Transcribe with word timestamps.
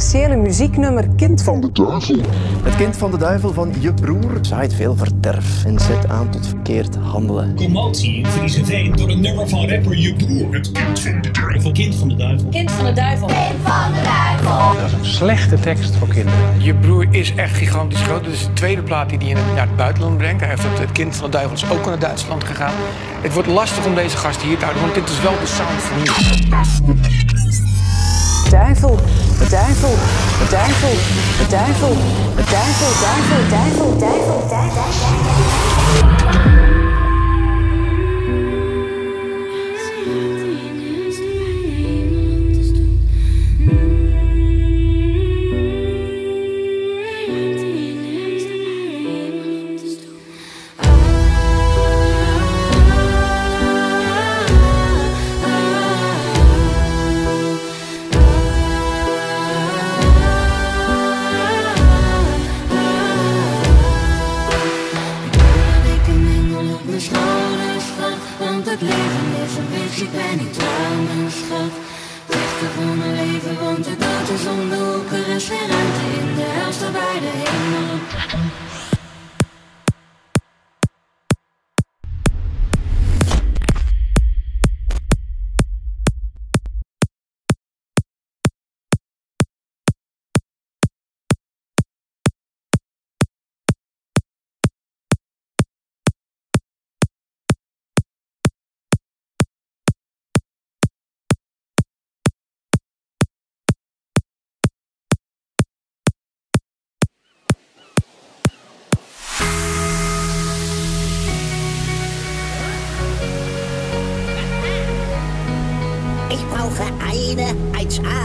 controversiële 0.00 0.42
muzieknummer 0.42 1.08
Kind 1.16 1.42
van 1.42 1.60
de 1.60 1.72
Duivel. 1.72 2.16
Het 2.62 2.76
kind 2.76 2.96
van 2.96 3.10
de 3.10 3.16
duivel 3.16 3.52
van 3.52 3.72
je 3.78 3.94
broer 3.94 4.38
zaait 4.40 4.74
veel 4.74 4.96
verderf 4.96 5.64
en 5.64 5.78
zet 5.78 6.08
aan 6.08 6.30
tot 6.30 6.46
verkeerd 6.46 6.96
handelen. 6.96 7.54
Commotie 7.54 8.14
in 8.14 8.26
Friese 8.26 8.64
Veen 8.64 8.92
door 8.92 9.08
een 9.08 9.20
nummer 9.20 9.48
van 9.48 9.68
rapper 9.68 9.96
je 9.96 10.14
broer. 10.14 10.54
Het 10.54 10.72
kind 10.72 11.00
van 11.00 11.20
de 11.22 11.30
duivel. 11.30 11.72
Kind 11.72 11.94
van 11.94 12.08
de 12.08 12.14
duivel. 12.16 12.48
Kind 12.50 12.70
van 12.70 12.84
de 12.84 12.92
duivel. 12.92 14.80
Dat 14.80 14.86
is 14.86 14.92
een 14.92 15.04
slechte 15.04 15.60
tekst 15.60 15.96
voor 15.96 16.08
kinderen. 16.08 16.62
Je 16.62 16.74
broer 16.74 17.06
is 17.10 17.34
echt 17.34 17.56
gigantisch 17.56 18.02
groot. 18.02 18.24
Dit 18.24 18.32
is 18.32 18.44
de 18.44 18.52
tweede 18.52 18.82
plaat 18.82 19.08
die 19.08 19.18
hij 19.18 19.32
naar 19.54 19.66
het 19.66 19.76
buitenland 19.76 20.18
brengt. 20.18 20.40
Hij 20.40 20.50
heeft 20.50 20.62
het, 20.62 20.78
het 20.78 20.92
kind 20.92 21.16
van 21.16 21.30
de 21.30 21.36
duivel 21.36 21.56
is 21.56 21.70
ook 21.70 21.86
naar 21.86 21.98
Duitsland 21.98 22.44
gegaan. 22.44 22.74
Het 23.20 23.32
wordt 23.32 23.48
lastig 23.48 23.86
om 23.86 23.94
deze 23.94 24.16
gast 24.16 24.42
hier 24.42 24.58
te 24.58 24.64
houden, 24.64 24.82
want 24.82 24.94
dit 24.94 25.08
is 25.08 25.22
wel 25.22 25.38
de 25.40 25.46
sound 25.46 25.80
van 25.80 25.98
nu. 25.98 26.04
Duivel, 28.50 28.98
duivel, 29.48 29.96
duivel, 30.50 30.96
duivel, 31.48 31.96
duivel, 32.36 32.92
duivel, 33.00 33.42
duivel, 33.48 33.98
duivel, 33.98 34.38
duivel. 34.48 35.60
Ik 36.54 36.59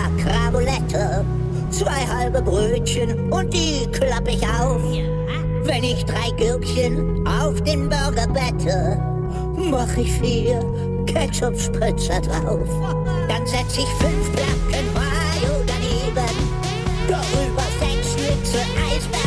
1A 0.05 0.23
Krabolette, 0.23 1.25
zwei 1.71 2.05
halbe 2.05 2.41
Brötchen 2.41 3.31
und 3.31 3.53
die 3.53 3.87
klappe 3.91 4.31
ich 4.31 4.43
auf. 4.43 4.81
Wenn 5.63 5.83
ich 5.83 6.05
drei 6.05 6.29
Gürkchen 6.37 7.27
auf 7.27 7.59
den 7.61 7.89
Burger 7.89 8.27
bette, 8.27 8.99
mach 9.57 9.97
ich 9.97 10.11
vier 10.13 10.59
Ketchup-Spritzer 11.07 12.21
drauf. 12.21 12.67
Dann 13.27 13.45
setz 13.47 13.77
ich 13.77 13.87
fünf 13.99 14.31
Placken 14.33 14.93
Mayo 14.93 15.63
daneben, 15.65 16.35
darüber 17.07 17.63
sechs 17.79 18.13
Schnitzel 18.13 18.61
Eisbergsalat. 18.87 19.24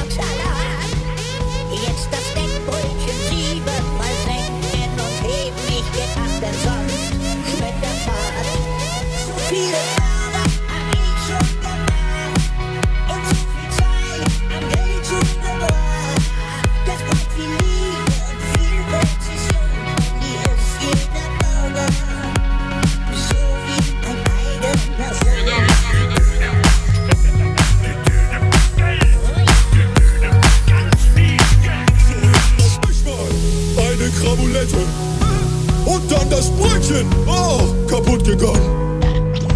Brötchen. 36.89 37.07
Oh, 37.27 37.61
kaputt 37.87 38.25
gegangen. 38.25 39.01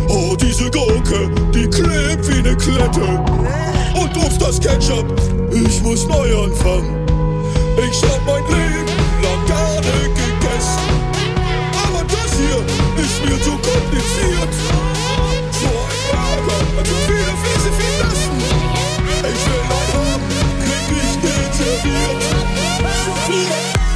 Oh, 0.09 0.37
diese 0.37 0.70
Gurke, 0.70 1.31
die 1.53 1.69
klebt 1.69 2.28
wie 2.28 2.38
eine 2.38 2.56
Klette. 2.56 3.25
Und 3.94 4.16
ups, 4.16 4.38
das 4.38 4.60
Ketchup. 4.60 5.06
Ich 5.53 5.82
muss 5.82 6.06
neu 6.06 6.44
anfangen. 6.44 7.06
Ich 7.78 8.03
hab 8.03 8.25
mein 8.26 8.42
Leben 8.44 8.87
lang 9.22 9.47
gerne 9.47 10.09
gegessen. 10.15 10.88
Aber 11.84 12.04
das 12.04 12.32
hier 12.37 12.59
ist 13.03 13.25
mir 13.25 13.41
zu 13.42 13.53
kompliziert. 13.53 14.53
So 15.60 15.69
ein 15.69 16.37
Burger, 16.44 16.84
zu 16.84 16.94
viele 17.06 17.32
Füße, 17.42 17.71
viel 17.78 18.00
lassen. 18.00 18.37
Ich 19.25 19.47
will 19.47 19.62
ein 19.62 19.81
haben, 19.94 20.22
krieg 20.65 20.88
ich 20.91 21.16
nicht 21.22 21.54
serviert. 21.54 22.22
So 23.04 23.12
viele 23.26 23.91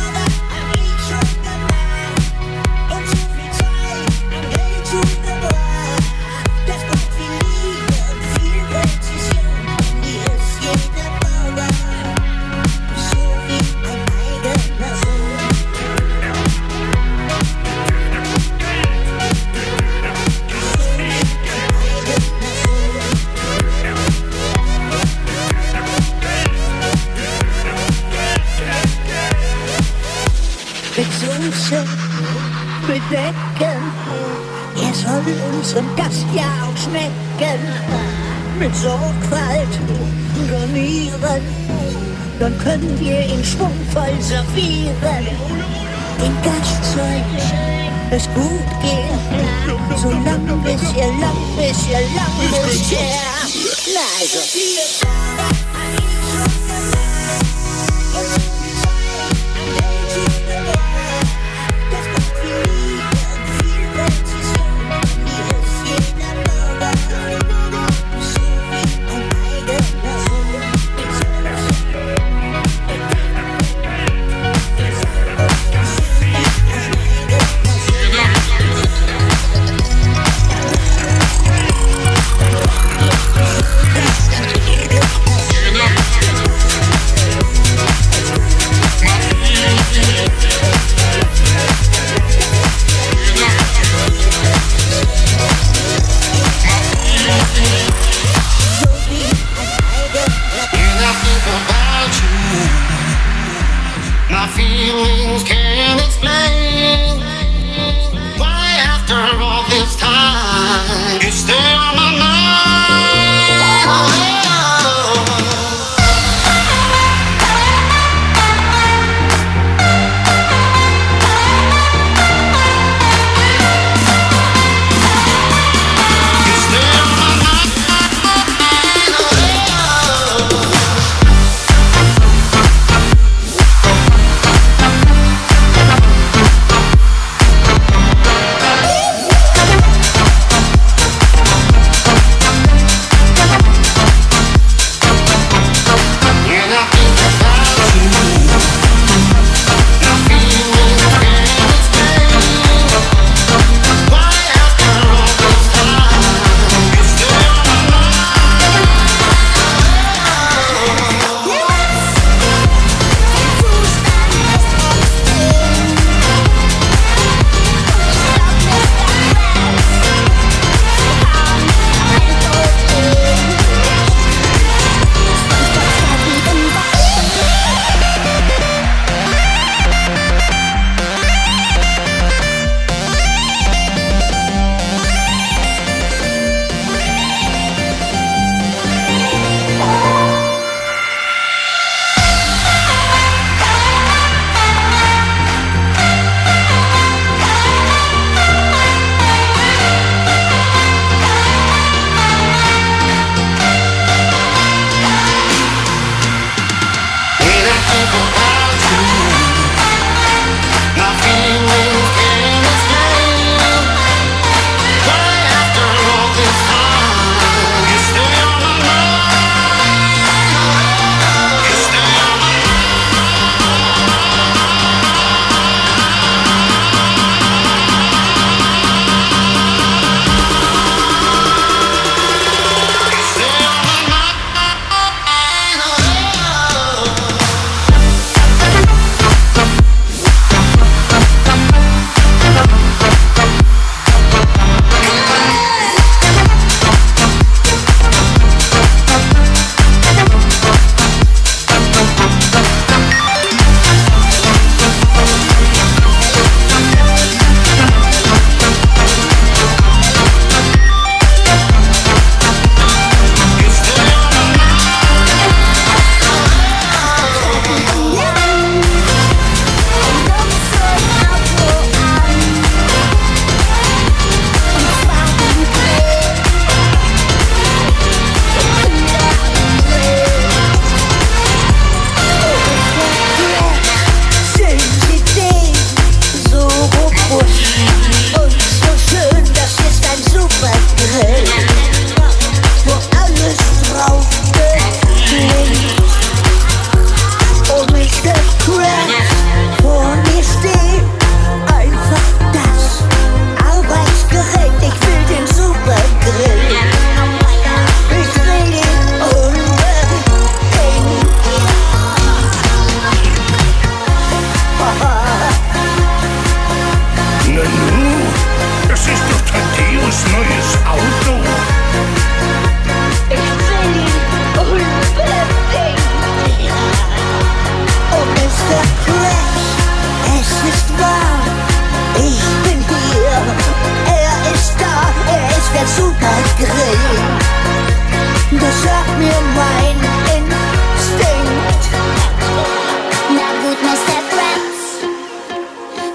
Mit 38.66 38.74
Sorgfalt 38.74 39.78
garnieren, 40.50 41.40
dann 42.40 42.58
können 42.58 42.98
wir 42.98 43.20
ihn 43.20 43.44
schwungvoll 43.44 44.20
servieren. 44.20 45.26
Den 46.20 46.34
Gast 46.42 46.84
soll 46.92 47.22
es 48.10 48.24
gut 48.34 48.66
gehen, 48.82 49.20
so 49.96 50.10
lang 50.10 50.44
bis 50.64 50.82
ihr 50.96 51.12
lang, 51.20 51.36
bis 51.56 51.86
ihr 51.86 52.00
lang, 52.16 52.32
bis 52.66 52.90
ihr. 52.90 52.98
Na 53.94 54.00
also. 54.18 55.35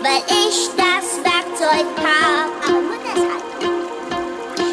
weil 0.04 0.22
ich 0.28 0.70
das 0.76 1.24
Werkzeug 1.24 1.86
hab. 1.98 2.50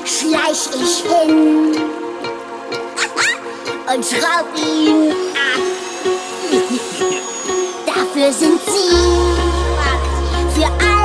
Schleich 0.07 0.69
ich 0.75 1.03
hin 1.03 1.77
und 3.95 4.05
schraub 4.05 4.47
ihn 4.57 5.13
ab. 5.13 5.63
Dafür 7.87 8.33
sind 8.33 8.61
sie 8.65 8.97
für 10.55 10.67
alle. 10.67 10.98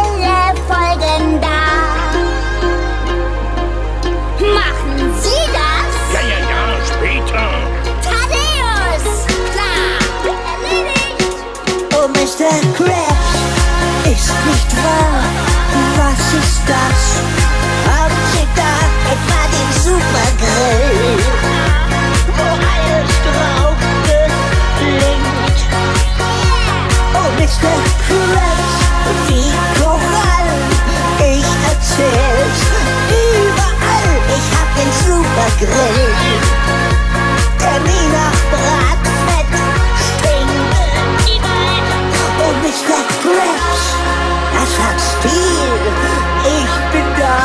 Ich 31.19 31.49
erzähl's 31.71 32.61
überall, 33.09 34.11
ich 34.27 34.47
hab 34.55 34.69
den 34.75 34.91
Supergrill. 35.03 36.09
Der 37.59 37.79
mir 37.79 38.07
nach 38.11 38.39
Bratfett 38.51 39.51
stinkt. 40.03 40.75
Und 42.45 42.57
mich 42.63 42.81
Grabs, 42.85 43.85
das 44.53 44.71
hat 44.83 44.99
Stil. 44.99 45.79
Ich 46.43 46.73
bin 46.91 47.07
da, 47.17 47.39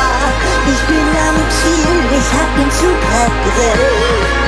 ich 0.67 0.83
bin 0.89 1.09
am 1.29 1.39
Ziel, 1.59 1.99
ich 2.19 2.29
hab 2.33 2.51
den 2.57 2.71
Supergrill. 2.73 4.48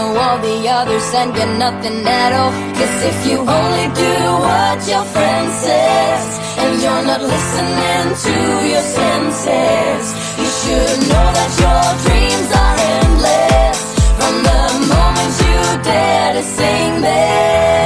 To 0.00 0.06
all 0.06 0.38
the 0.38 0.66
others 0.66 1.12
and 1.12 1.34
get 1.34 1.58
nothing 1.58 2.06
at 2.06 2.32
all. 2.32 2.50
Cause 2.72 3.02
if 3.10 3.26
you 3.26 3.36
only 3.40 3.86
do 3.92 4.14
what 4.48 4.78
your 4.88 5.04
friend 5.04 5.46
says, 5.52 6.40
and 6.56 6.80
you're 6.80 7.04
not 7.04 7.20
listening 7.20 8.06
to 8.24 8.36
your 8.72 8.86
senses, 8.96 10.04
you 10.40 10.48
should 10.60 11.00
know 11.10 11.26
that 11.36 11.52
your 11.64 11.84
dreams 12.04 12.50
are 12.64 12.76
endless. 12.96 13.78
From 14.16 14.36
the 14.48 14.62
moment 14.88 15.32
you 15.44 15.60
dare 15.84 16.32
to 16.32 16.42
sing 16.44 17.02
them. 17.02 17.80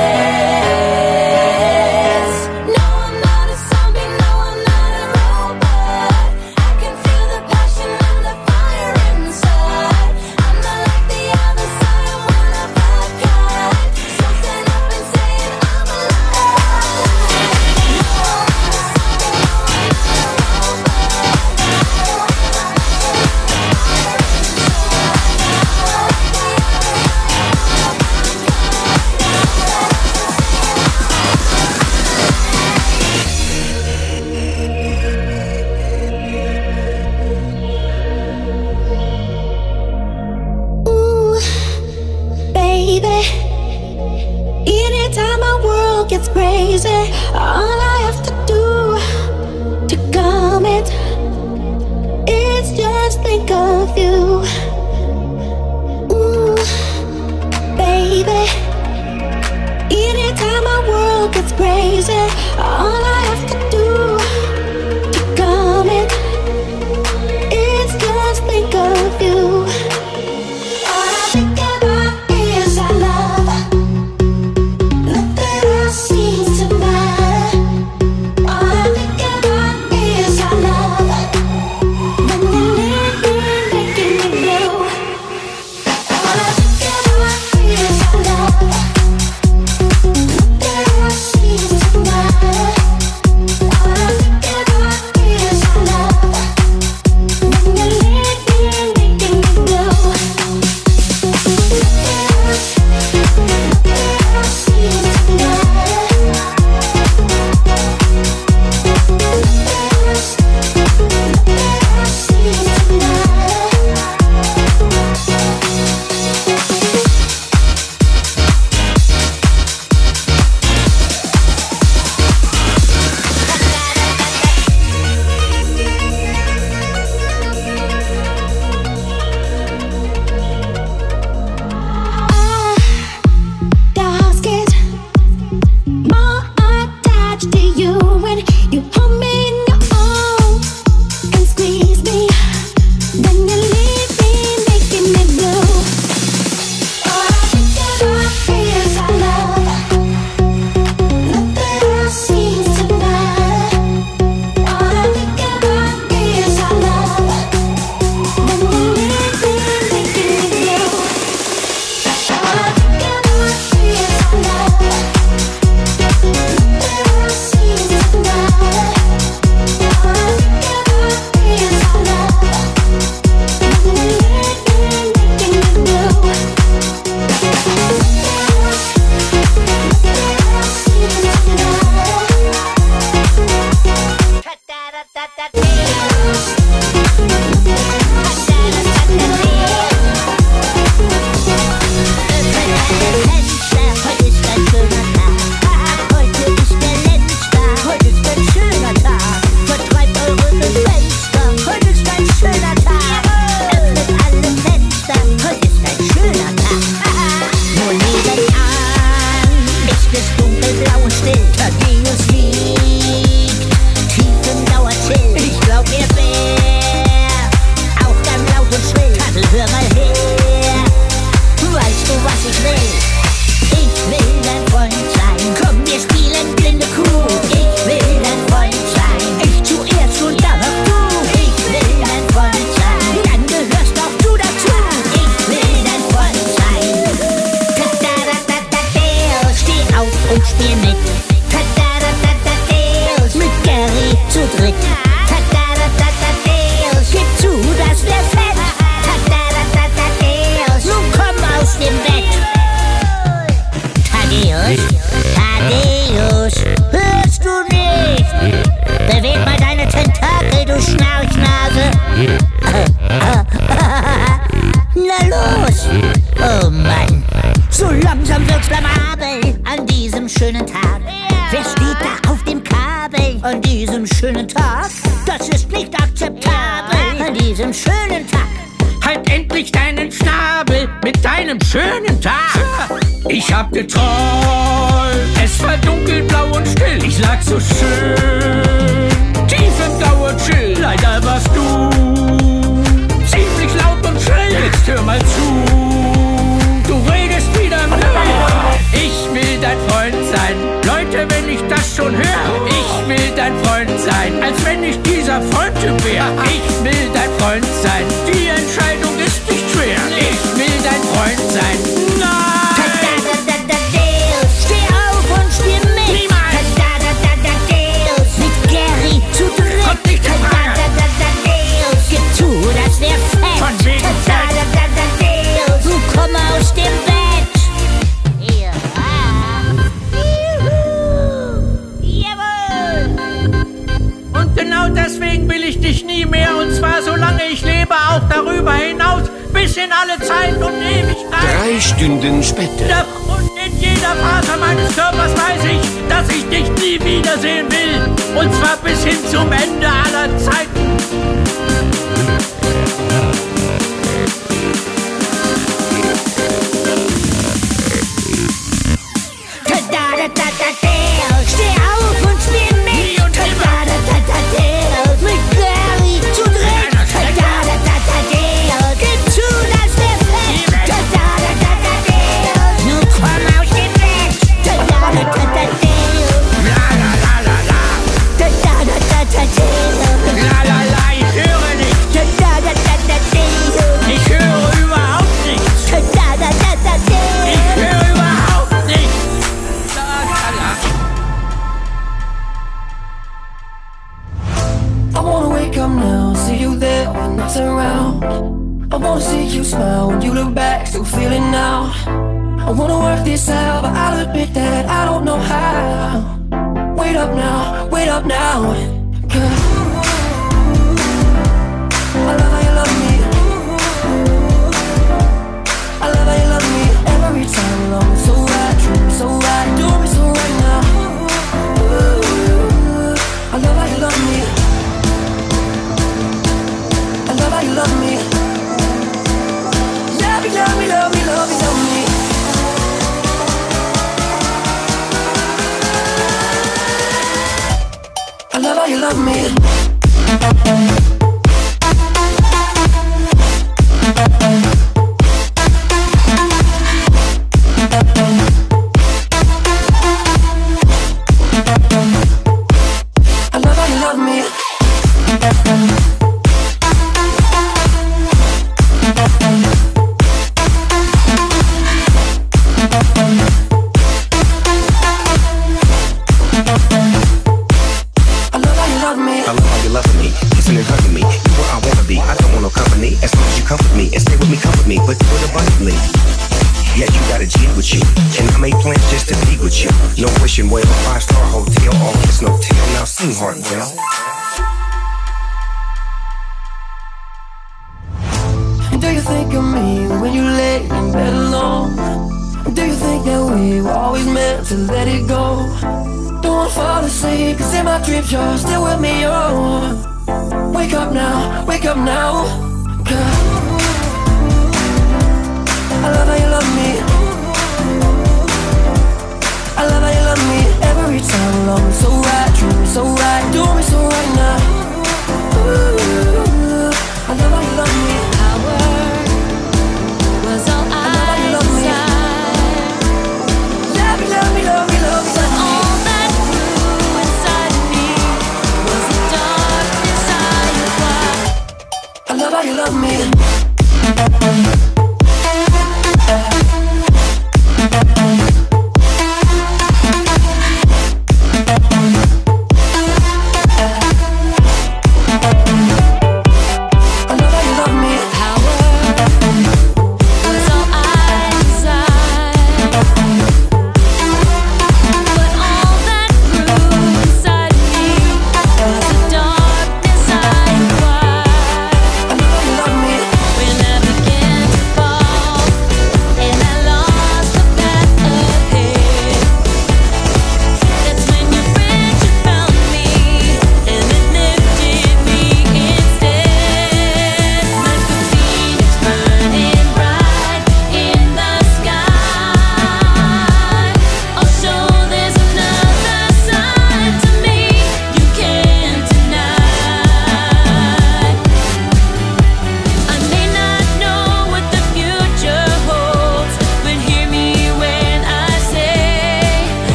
glühenden 342.20 342.42
Spette. 342.42 342.84
Und 343.26 343.50
in 343.64 343.78
jeder 343.80 344.14
Faser 344.16 344.56
meines 344.58 344.94
Körpers 344.94 345.32
weiß 345.32 345.64
ich, 345.64 346.08
dass 346.08 346.28
ich 346.28 346.44
dich 346.48 346.70
nie 346.82 347.04
wiedersehen 347.04 347.66
will. 347.70 348.40
Und 348.40 348.52
zwar 348.54 348.76
bis 348.78 349.04
hin 349.04 349.18
zum 349.30 349.50
Ende. 349.52 349.73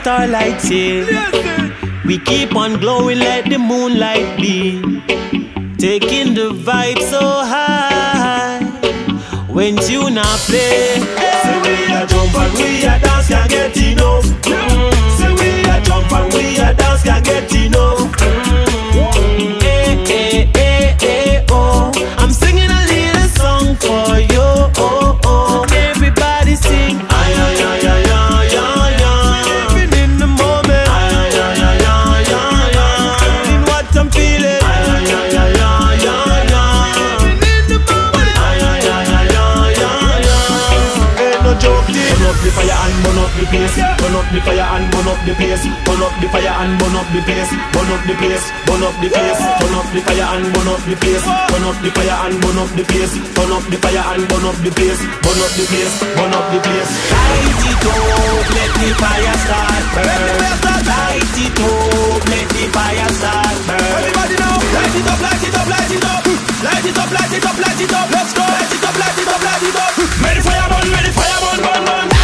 starlight. 0.00 0.62
We 2.06 2.18
keep 2.18 2.56
on 2.56 2.80
glowing, 2.80 3.18
let 3.18 3.48
the 3.48 3.58
moon. 3.58 3.79
the 44.30 44.40
fire 44.46 44.62
and 44.62 44.86
burn 44.90 45.08
up 45.10 45.20
the 45.26 45.34
place. 45.34 45.64
Burn 45.86 46.02
up 46.02 46.14
the 46.22 46.28
fire 46.30 46.54
and 46.62 46.72
burn 46.78 46.94
up 46.94 47.08
the 47.10 47.20
place. 47.26 47.50
Burn 47.74 47.90
up 47.90 48.02
the 48.06 48.14
place. 48.14 48.44
Burn 48.66 48.82
up 48.86 48.94
the 49.02 49.08
place. 49.10 49.40
Burn 49.58 49.74
up 49.74 49.88
the 49.90 50.00
fire 50.06 50.28
and 50.38 50.46
burn 50.54 50.68
up 50.70 50.82
the 50.86 50.94
place. 50.98 51.24
Burn 51.26 51.64
up 51.66 51.76
the 51.82 51.90
fire 51.90 52.16
and 52.26 52.36
burn 52.38 52.58
up 52.62 52.70
the 52.78 52.84
place. 52.86 53.12
Burn 53.34 53.50
up 53.50 53.64
the 53.66 53.78
fire 53.82 54.04
and 54.14 54.24
burn 54.30 54.46
up 54.46 54.58
the 54.62 54.70
place. 54.70 55.00
Burn 55.22 55.40
up 55.42 55.52
the 55.58 55.64
place. 55.66 55.94
Burn 56.14 56.32
up 56.34 56.46
the 56.54 56.58
place. 56.62 56.90
Light 57.10 57.64
it 57.70 57.84
up, 57.90 58.46
let 58.54 58.72
the 58.78 58.88
fire 59.02 59.36
start 59.42 59.84
burn. 59.98 60.60
Light 60.90 61.38
it 61.40 61.58
up, 61.60 62.22
let 62.30 62.46
the 62.54 62.64
fire 62.70 63.10
start. 63.18 63.56
Everybody 63.66 64.36
now, 64.38 64.56
light 64.78 64.94
it 64.94 65.08
up, 65.10 65.20
light 65.20 65.42
it 65.42 65.56
up, 65.58 65.66
light 65.66 65.90
it 65.90 66.04
up. 66.06 66.22
Light 66.60 66.86
it 66.86 66.98
up, 66.98 67.10
light 67.10 67.34
it 67.34 67.46
up, 67.46 67.56
light 67.58 67.80
it 67.80 67.92
up. 67.98 68.08
Let's 68.14 68.32
go. 68.36 68.44
Light 68.46 68.72
it 68.74 68.84
up, 68.84 68.96
light 69.00 69.18
it 69.18 69.28
up, 69.30 69.42
light 69.42 69.64
it 69.64 69.76
up. 69.80 69.92
Make 70.22 70.36
the 70.38 70.42
fire 70.46 70.66
burn, 70.70 70.86
make 70.92 71.06
the 71.08 71.12
fire 71.18 71.38
burn, 71.40 71.58
burn, 71.66 71.84
burn. 71.88 72.19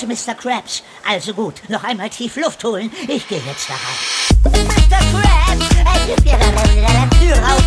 Zu 0.00 0.06
Mr. 0.06 0.34
Krabs. 0.34 0.82
Also 1.06 1.34
gut, 1.34 1.56
noch 1.68 1.84
einmal 1.84 2.08
tief 2.08 2.36
Luft 2.36 2.64
holen. 2.64 2.90
Ich 3.06 3.28
gehe 3.28 3.42
jetzt 3.46 3.68
da 3.68 3.74
rein. 3.74 3.98
Mr. 4.44 4.96
Krabs, 5.12 5.68
er 5.84 6.06
gibt 6.06 6.24
mir 6.24 6.34
eine 6.34 7.10
Tür 7.20 7.36
auf. 7.36 7.62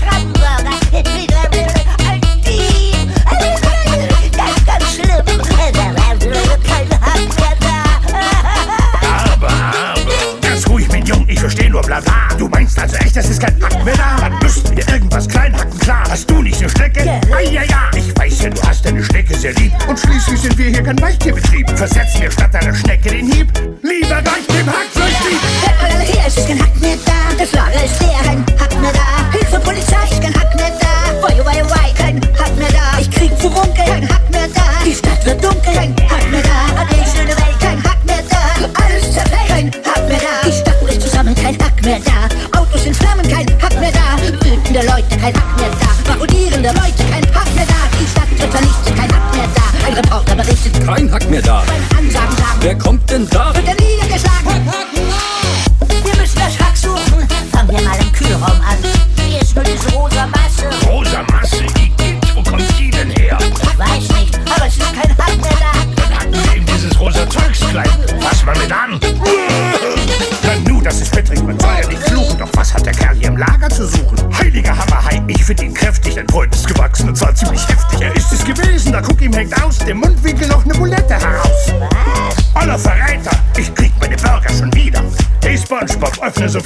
Krabbenburger, 0.00 0.72
ein 0.96 1.04
Dieb. 2.42 2.96
Ganz, 4.34 4.64
ganz 4.64 4.94
schlimm. 4.94 5.24
Kein 6.64 6.88
Hack 7.02 7.28
mehr 7.38 7.56
da. 7.60 7.84
Aber, 9.34 9.48
aber. 9.48 10.38
Ganz 10.40 10.66
ruhig, 10.68 10.88
mein 10.88 11.04
Jung, 11.04 11.26
ich 11.28 11.38
verstehe 11.38 11.68
nur 11.68 11.82
bla 11.82 12.00
bla. 12.00 12.28
Du 12.38 12.48
meinst 12.48 12.78
also 12.78 12.96
echt, 12.96 13.14
das 13.14 13.28
ist 13.28 13.42
kein 13.42 13.62
Hack 13.62 13.84
mehr 13.84 13.96
da? 13.96 14.16
Dann 14.20 14.38
müssten 14.38 14.74
wir 14.74 14.88
irgendwas 14.88 15.28
kleinhacken, 15.28 15.78
klar. 15.80 16.04
Hast 16.08 16.30
du 16.30 16.40
nicht 16.40 16.58
eine 16.60 16.70
Schnecke? 16.70 17.04
Ja, 17.04 17.20
ja, 17.40 17.62
ja. 17.62 17.90
Ich 17.94 18.16
weiß 18.16 18.42
ja, 18.42 18.50
du 18.50 18.62
hast 18.62 18.84
deine 18.84 19.02
Schnecke 19.02 19.36
sehr 19.36 19.52
lieb. 19.54 19.72
Und 19.88 19.98
schließlich 19.98 20.40
sind 20.40 20.56
wir 20.58 20.70
hier 20.70 20.82
kein 20.82 21.00
Weichtierbetrieb. 21.00 21.25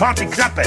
Sofort 0.00 0.18
die 0.18 0.26
Klappe. 0.26 0.62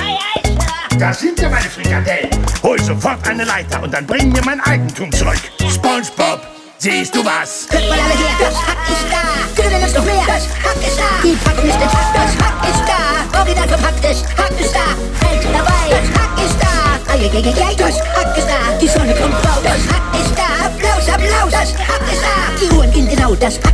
Da 1.00 1.12
sind 1.12 1.40
ja 1.40 1.50
meine 1.50 1.68
Frikadellen. 1.68 2.30
Hol 2.62 2.80
sofort 2.80 3.28
eine 3.28 3.44
Leiter 3.46 3.82
und 3.82 3.92
dann 3.92 4.06
bring 4.06 4.32
mir 4.32 4.44
mein 4.46 4.62
Eigentum 4.62 5.12
zurück. 5.12 5.42
Spongebob, 5.58 6.42
siehst 6.78 7.16
du 7.16 7.26
was? 7.26 7.66
Hört 7.72 7.90
mal 7.90 7.98
alle 7.98 8.14
her, 8.14 8.36
das 8.38 8.56
Hack 8.56 8.78
ist 8.88 9.08
da. 9.10 9.70
Nenn 9.70 9.84
es 9.84 9.94
noch 9.96 10.06
mehr, 10.06 10.24
das 10.28 10.46
Hack 10.64 10.78
ist 10.86 11.00
da. 11.00 11.10
Die 11.24 11.36
Packung 11.44 11.68
ist 11.68 11.74
intakt, 11.74 12.14
das 12.14 12.46
Hack 12.46 12.70
ist 12.70 12.84
da. 12.86 13.40
Original 13.40 13.68
verpacktes 13.70 14.24
Hack 14.38 14.60
ist 14.60 14.76
da. 14.76 15.26
Halt 15.26 15.44
dabei, 15.46 15.90
das 15.90 16.08
Hack 16.14 16.46
ist 16.46 16.58
da. 16.62 17.14
Eieieiei, 17.14 17.74
das 17.74 18.00
Hack 18.16 18.38
ist 18.38 18.48
da. 18.48 18.78
Die 18.80 18.88
Sonne 18.88 19.16
kommt 19.16 19.34
raus, 19.34 19.64
das 19.64 19.82
Hack 19.90 20.14
ist 20.14 20.38
da. 20.38 20.68
Applaus, 20.68 21.10
Applaus, 21.10 21.52
das 21.52 21.74
Hack 21.74 22.06
ist 22.12 22.22
da. 22.22 22.62
Die 22.62 22.70
Uhren 22.76 22.92
gehen 22.92 23.10
genau, 23.10 23.34
das 23.34 23.56
Hack 23.56 23.73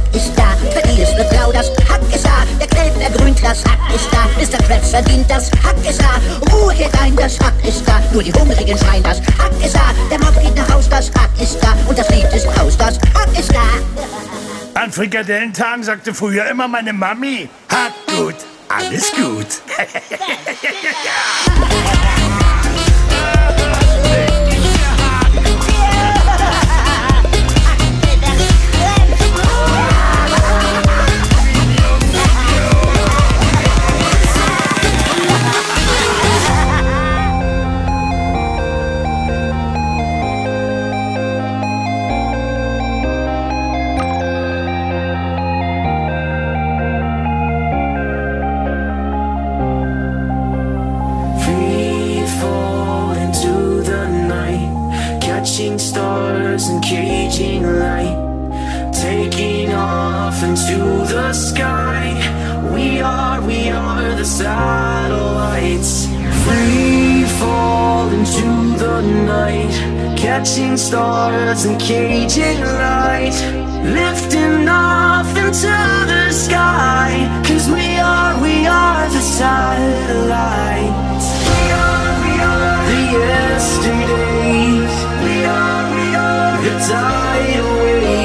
ist 4.42 4.54
da. 4.54 4.58
Mr. 4.58 4.64
Krabs 4.68 4.90
verdient, 4.92 5.30
das 5.30 5.52
Hack 5.64 5.76
ist 5.88 6.02
da. 6.02 6.20
Ruhe 6.52 6.74
kehrt 6.74 7.00
ein, 7.02 7.16
das 7.16 7.40
Hack 7.40 7.54
ist 7.64 7.88
da. 7.88 8.02
Nur 8.12 8.24
die 8.24 8.34
Hungrigen 8.34 8.78
schreien, 8.78 9.04
das 9.04 9.20
Hack 9.20 9.52
ist 9.64 9.76
da. 9.76 9.94
Der 10.10 10.20
Mob 10.20 10.34
geht 10.42 10.56
nach 10.56 10.70
Haus, 10.74 10.90
das 10.90 11.12
Hack 11.12 11.30
ist 11.40 11.58
da. 11.62 11.76
Und 11.88 11.98
das 11.98 12.10
Lied 12.10 12.26
ist 12.34 12.48
aus, 12.60 12.78
das 12.78 13.00
Hack 13.14 13.38
ist 13.38 13.54
da. 13.54 14.82
An 14.82 14.92
Frikadellentagen 14.92 15.84
sagte 15.84 16.14
früher 16.14 16.50
immer 16.50 16.68
meine 16.68 16.94
Mami, 16.94 17.50
hat 17.70 17.94
gut, 18.08 18.36
alles 18.70 19.12
gut. 19.12 19.48
night, 69.02 69.72
catching 70.18 70.78
stars 70.78 71.66
and 71.66 71.80
caging 71.80 72.62
light, 72.62 73.34
lifting 73.84 74.68
off 74.68 75.36
into 75.38 75.68
the 76.12 76.32
sky. 76.32 77.28
Cause 77.46 77.70
we 77.70 77.98
are, 77.98 78.40
we 78.42 78.66
are 78.68 79.08
the 79.10 79.22
satellites. 79.22 81.28
We 81.50 81.72
are, 81.84 82.14
we 82.26 82.34
are 82.52 82.86
the 82.92 83.02
yesterdays. 83.20 84.94
We 85.26 85.36
are, 85.46 85.84
we 85.96 86.16
are 86.16 86.58
the 86.64 86.74
tide 86.88 87.60
away. 87.60 88.19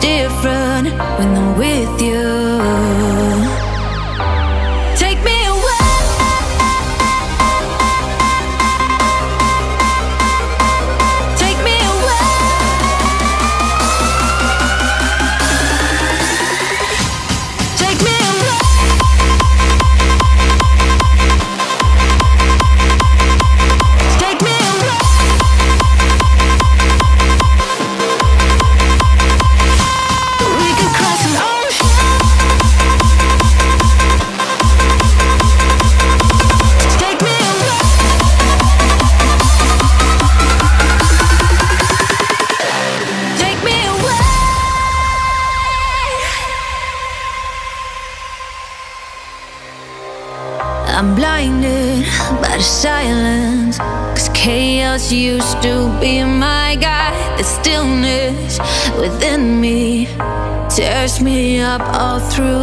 Different 0.00 0.88
when 1.18 1.28
I'm 1.36 1.56
with 1.56 2.02
you. 2.02 2.35
Up 61.66 61.82
all 62.00 62.20
through 62.20 62.55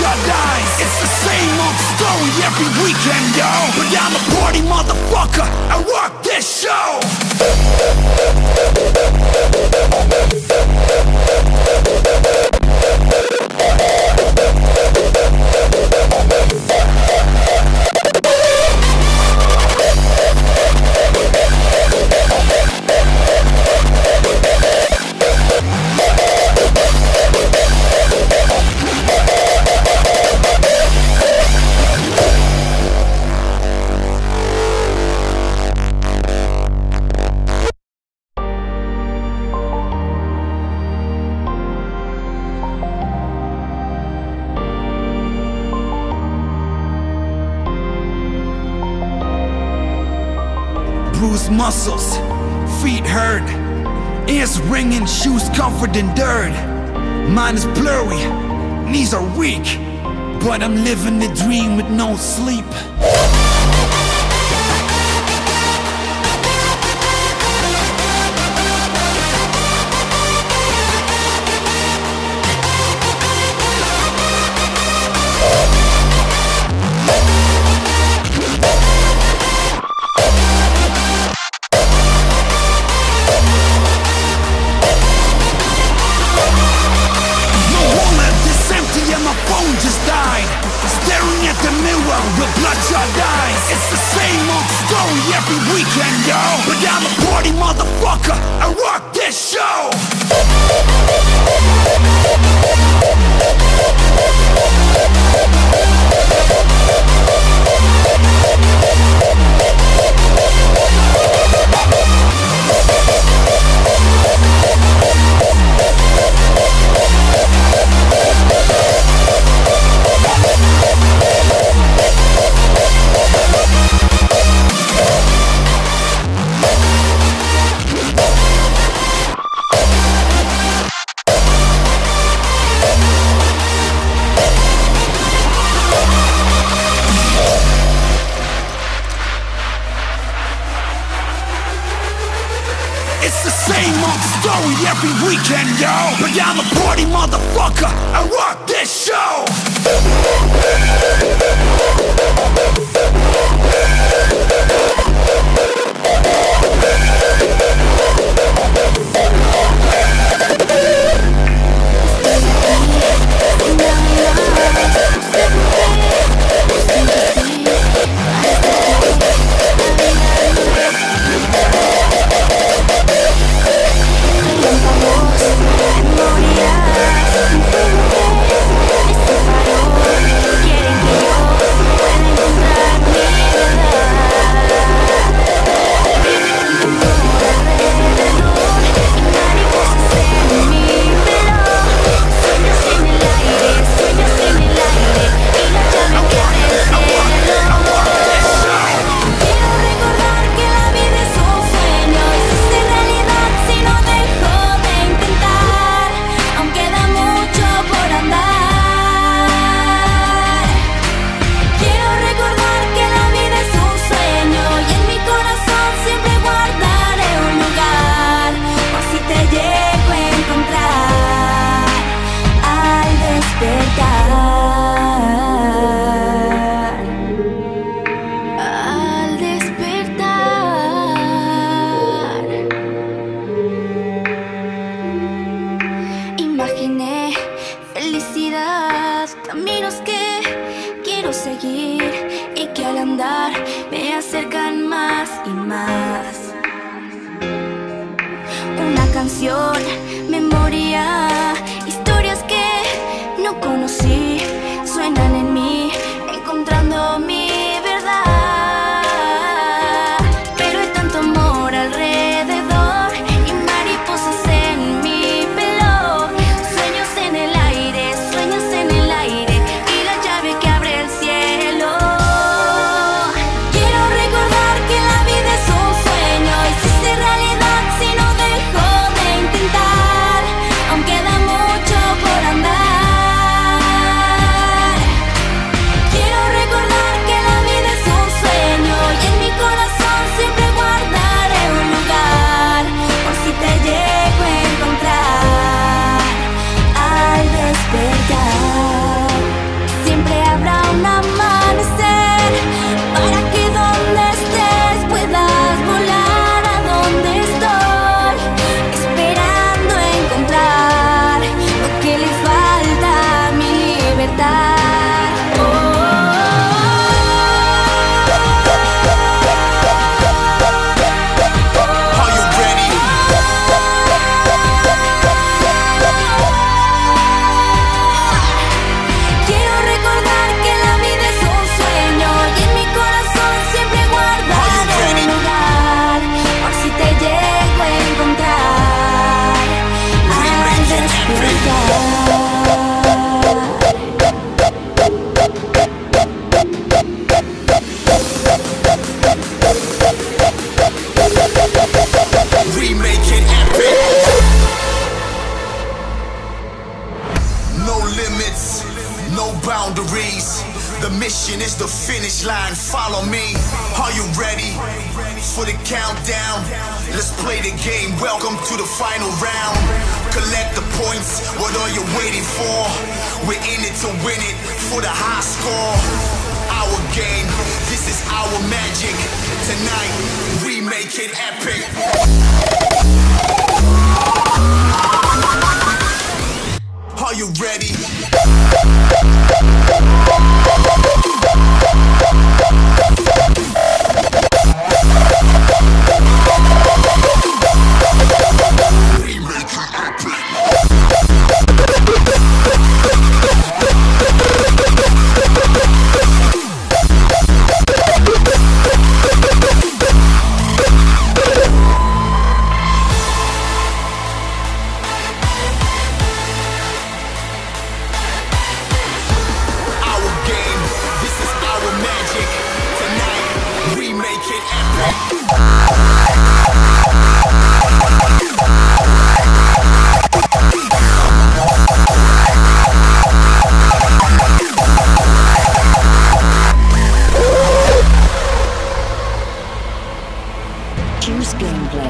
your 0.00 0.16
lines 0.28 0.72
It's 0.80 0.96
the 1.00 1.10
same 1.26 1.52
old 1.60 1.78
story 1.92 2.30
every 2.48 2.70
weekend, 2.80 3.26
yo. 3.36 3.50
But 3.76 3.88
I'm 3.92 4.14
a 4.16 4.22
party 4.36 4.62
motherfucker. 4.64 5.48
I 5.68 5.76
work 5.84 6.01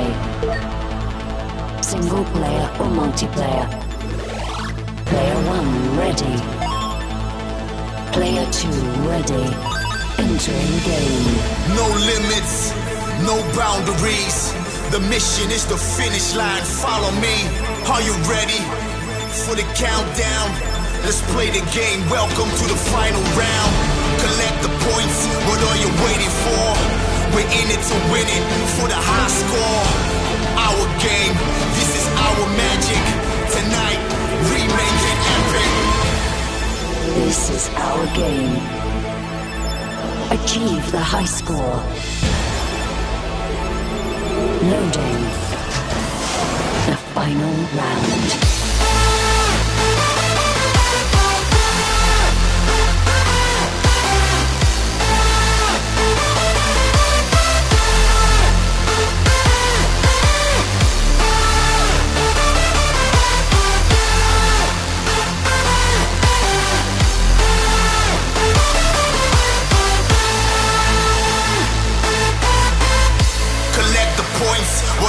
play. 0.03 1.83
Single 1.83 2.25
player 2.37 2.67
or 2.81 2.89
multiplayer. 3.01 3.67
Player 5.07 5.39
1 5.47 5.99
ready. 5.99 6.35
Player 8.13 8.47
2 8.51 8.69
ready. 9.09 9.45
Entering 10.19 10.75
game. 10.87 11.27
No 11.79 11.87
limits, 12.11 12.73
no 13.27 13.37
boundaries. 13.57 14.53
The 14.91 15.01
mission 15.09 15.51
is 15.51 15.67
the 15.67 15.77
finish 15.77 16.35
line. 16.35 16.63
Follow 16.63 17.11
me. 17.21 17.37
Are 17.89 18.03
you 18.03 18.15
ready 18.29 18.61
for 19.45 19.55
the 19.55 19.67
countdown? 19.75 20.49
Let's 21.03 21.23
play 21.33 21.51
the 21.51 21.65
game. 21.73 22.01
Welcome 22.11 22.51
to 22.61 22.65
the 22.69 22.79
final 22.93 23.23
round. 23.35 23.73
Collect 24.23 24.59
the 24.63 24.73
points. 24.91 25.19
What 25.49 25.61
are 25.69 25.79
you 25.83 25.91
waiting 26.05 26.33
for? 26.45 27.12
We're 27.35 27.49
in 27.49 27.69
it 27.73 27.83
to 27.89 27.97
win 28.13 28.29
it 28.29 28.45
for 28.77 28.87
the 28.89 29.01
high 29.09 29.33
score. 29.41 29.85
Our 30.67 30.85
game. 31.01 31.37
This 31.79 31.91
is 32.01 32.07
our 32.27 32.45
magic. 32.61 33.05
Tonight, 33.57 34.01
remake 34.53 35.03
it 35.13 35.21
epic. 35.37 35.73
This 37.25 37.41
is 37.57 37.65
our 37.89 38.05
game. 38.15 38.57
Achieve 40.31 40.93
the 40.93 41.01
high 41.01 41.25
score. 41.25 41.81
Loading. 44.71 45.23
The 46.87 46.97
final 47.15 47.55
round. 47.79 48.62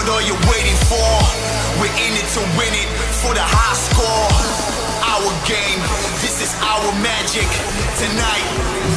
What 0.03 0.21
are 0.21 0.27
you 0.27 0.35
waiting 0.51 0.75
for? 0.91 0.99
We're 1.79 1.87
in 1.87 2.11
it 2.19 2.27
to 2.35 2.41
win 2.59 2.73
it 2.75 2.89
for 3.23 3.33
the 3.33 3.39
high 3.39 3.73
score. 3.73 4.27
Our 4.99 5.31
game. 5.47 5.79
This 6.19 6.43
is 6.43 6.53
our 6.59 6.91
magic. 6.99 7.47
Tonight, 7.95 8.43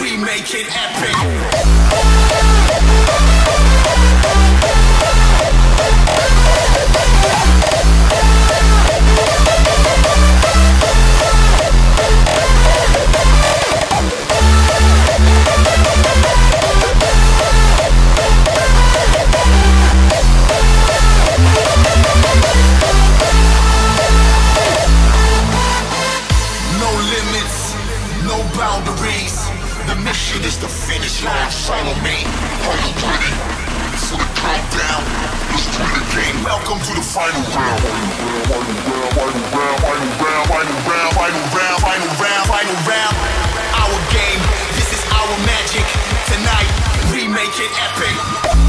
we 0.02 0.16
make 0.16 0.52
it 0.52 0.66
epic. 0.74 1.14
Limits, 26.97 27.74
no 28.24 28.38
boundaries. 28.57 29.36
The 29.86 29.97
mission 30.03 30.42
is 30.42 30.59
the 30.59 30.68
finish 30.68 31.22
line. 31.22 31.51
Follow 31.68 31.94
me. 32.03 32.24
You 32.24 32.92
ready 33.07 33.32
for 34.03 34.18
the 34.18 34.28
countdown? 34.34 35.03
Let's 35.53 35.66
play 35.76 35.90
the 35.94 36.05
game. 36.11 36.36
Welcome 36.42 36.80
to 36.80 36.92
the 36.97 37.05
final 37.05 37.42
round. 37.55 37.80
Final 37.80 38.74
round, 38.82 39.78
final 39.82 40.07
round, 40.20 40.47
final 40.51 40.76
round, 40.88 41.12
final 41.14 41.42
round, 41.55 41.78
final 41.80 42.11
round, 42.18 42.44
final 42.51 42.78
round. 42.88 43.14
Our 43.78 43.99
game. 44.11 44.40
This 44.74 44.90
is 44.97 45.03
our 45.12 45.34
magic. 45.47 45.86
Tonight, 46.26 46.70
we 47.12 47.28
make 47.28 47.55
it 47.61 47.72
epic. 47.78 48.66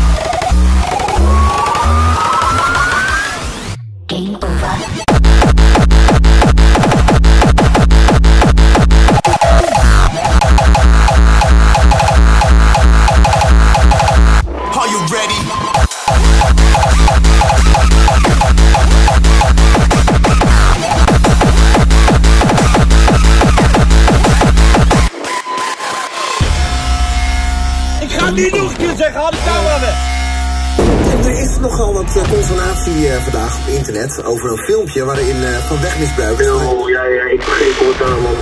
Nogal 31.78 31.94
wat 31.94 32.16
eh, 32.16 32.32
consternatie 32.32 33.10
eh, 33.10 33.22
vandaag 33.22 33.58
op 33.58 33.68
internet 33.68 34.24
over 34.24 34.52
een 34.52 34.58
filmpje 34.58 35.04
waarin 35.04 35.44
eh, 35.44 35.58
van 35.58 35.82
wegmisbruik 35.82 36.40
is. 36.40 36.48
Oh 36.48 36.90
ja, 36.90 37.04
ja, 37.04 37.24
ik 37.24 37.40
begreep 37.40 37.80
het 37.80 38.08
allemaal. 38.08 38.36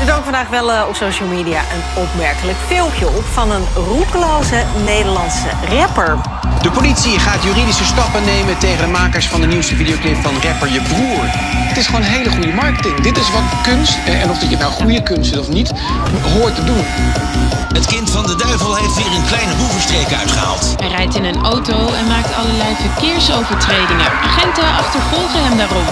Er 0.00 0.06
dook 0.06 0.22
vandaag 0.22 0.48
wel 0.48 0.72
eh, 0.72 0.84
op 0.88 0.94
social 0.94 1.28
media 1.28 1.60
een 1.60 2.02
opmerkelijk 2.02 2.58
filmpje 2.66 3.06
op 3.06 3.24
van 3.24 3.50
een 3.50 3.64
roekeloze 3.74 4.62
Nederlandse 4.84 5.48
rapper. 5.68 6.41
De 6.62 6.70
politie 6.70 7.18
gaat 7.18 7.42
juridische 7.42 7.84
stappen 7.84 8.24
nemen 8.24 8.58
tegen 8.58 8.84
de 8.84 8.90
makers 8.90 9.28
van 9.28 9.40
de 9.40 9.46
nieuwste 9.46 9.76
videoclip 9.76 10.16
van 10.22 10.34
rapper 10.42 10.72
Je 10.72 10.80
Broer. 10.80 11.24
Het 11.68 11.76
is 11.76 11.86
gewoon 11.86 12.02
hele 12.02 12.30
goede 12.30 12.52
marketing. 12.52 13.00
Dit 13.00 13.16
is 13.16 13.30
wat 13.30 13.42
kunst, 13.62 13.98
eh, 14.06 14.22
en 14.22 14.30
of 14.30 14.38
dat 14.38 14.50
je 14.50 14.56
nou 14.56 14.72
goede 14.72 15.02
kunst 15.02 15.32
is 15.32 15.38
of 15.38 15.48
niet, 15.48 15.72
hoort 16.34 16.54
te 16.54 16.64
doen. 16.64 16.84
Het 17.72 17.86
kind 17.86 18.10
van 18.10 18.26
de 18.26 18.36
duivel 18.36 18.76
heeft 18.76 18.94
weer 18.94 19.12
een 19.16 19.26
kleine 19.26 19.54
boevenstreek 19.54 20.12
uitgehaald. 20.12 20.74
Hij 20.76 20.88
rijdt 20.88 21.14
in 21.14 21.24
een 21.24 21.42
auto 21.42 21.92
en 21.92 22.06
maakt 22.06 22.34
allerlei 22.34 22.74
verkeersovertredingen. 22.80 24.10
Agenten 24.22 24.68
achtervolgen 24.82 25.44
hem 25.44 25.56
daarom. 25.56 25.86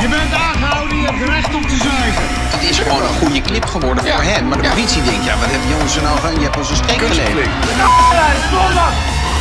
Je 0.00 0.08
bent 0.08 0.32
aangehouden, 0.32 0.61
je 0.96 1.06
hebt 1.06 1.28
recht 1.28 1.54
om 1.54 1.66
te 1.66 1.76
zuigen. 1.76 2.22
Het 2.54 2.62
is 2.70 2.78
gewoon 2.78 3.02
een 3.02 3.14
goede 3.20 3.40
clip 3.40 3.64
geworden 3.64 4.04
voor 4.04 4.22
hem. 4.22 4.48
Maar 4.48 4.62
de 4.62 4.68
politie 4.68 5.02
denkt, 5.02 5.24
ja, 5.24 5.38
wat 5.38 5.50
hebben 5.50 5.68
jongens 5.68 5.96
er 5.96 6.02
nou 6.02 6.18
van? 6.18 6.34
Je 6.34 6.40
hebt 6.40 6.56
ons 6.56 6.70
een 6.70 6.76
streek 6.76 6.98
geleden. 6.98 7.50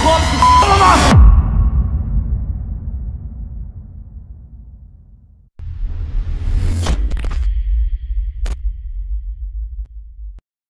Godverdomme! 0.04 1.31